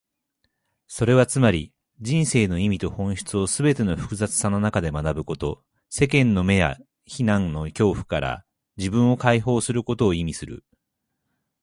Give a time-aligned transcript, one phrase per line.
[0.87, 8.45] それはつまり、人生の意味と本質をすべての複雑さの中で学ぶこと、世間の目や非難の恐怖から
[8.77, 10.65] 自分を解放することを意味する。